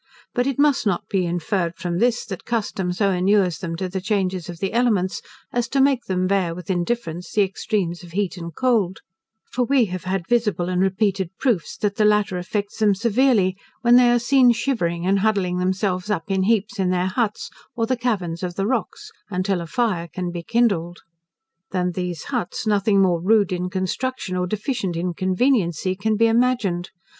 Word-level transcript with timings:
But 0.33 0.47
it 0.47 0.57
must 0.57 0.87
not 0.87 1.07
be 1.09 1.27
inferred 1.27 1.75
from 1.75 1.99
this, 1.99 2.25
that 2.25 2.43
custom 2.43 2.91
so 2.91 3.11
inures 3.11 3.59
them 3.59 3.75
to 3.75 3.87
the 3.87 4.01
changes 4.01 4.49
of 4.49 4.57
the 4.57 4.73
elements, 4.73 5.21
as 5.53 5.67
to 5.67 5.79
make 5.79 6.05
them 6.05 6.25
bear 6.25 6.55
with 6.55 6.71
indifference 6.71 7.31
the 7.33 7.43
extremes 7.43 8.01
of 8.01 8.13
heat 8.13 8.35
and 8.35 8.55
cold; 8.55 9.01
for 9.51 9.63
we 9.63 9.85
have 9.93 10.05
had 10.05 10.27
visible 10.27 10.69
and 10.69 10.81
repeated 10.81 11.29
proofs, 11.37 11.77
that 11.77 11.97
the 11.97 12.03
latter 12.03 12.39
affects 12.39 12.79
them 12.79 12.95
severely, 12.95 13.55
when 13.83 13.95
they 13.95 14.09
are 14.09 14.17
seen 14.17 14.51
shivering, 14.51 15.05
and 15.05 15.19
huddling 15.19 15.59
themselves 15.59 16.09
up 16.09 16.31
in 16.31 16.41
heaps 16.45 16.79
in 16.79 16.89
their 16.89 17.05
huts, 17.05 17.51
or 17.75 17.85
the 17.85 17.95
caverns 17.95 18.41
of 18.41 18.55
the 18.55 18.65
rocks, 18.65 19.11
until 19.29 19.61
a 19.61 19.67
fire 19.67 20.07
can 20.07 20.31
be 20.31 20.41
kindled. 20.41 21.01
Than 21.69 21.91
these 21.91 22.23
huts 22.23 22.65
nothing 22.65 22.99
more 23.03 23.21
rude 23.21 23.51
in 23.51 23.69
construction, 23.69 24.35
or 24.35 24.47
deficient 24.47 24.95
in 24.95 25.13
conveniency, 25.13 25.95
can 25.95 26.17
be 26.17 26.25
imagined. 26.25 26.89